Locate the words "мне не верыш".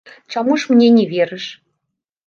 0.73-1.45